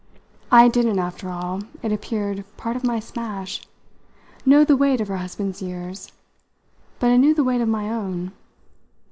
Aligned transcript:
I 0.51 0.67
didn't 0.67 0.97
after 0.97 1.29
all 1.29 1.61
it 1.83 1.91
appeared 1.91 2.43
part 2.57 2.75
of 2.75 2.83
my 2.83 2.99
smash 2.99 3.61
know 4.47 4.63
the 4.65 4.75
weight 4.75 4.99
of 4.99 5.09
her 5.09 5.17
husband's 5.17 5.61
years, 5.61 6.11
but 6.97 7.11
I 7.11 7.17
knew 7.17 7.35
the 7.35 7.43
weight 7.43 7.61
of 7.61 7.69
my 7.69 7.87
own. 7.87 8.31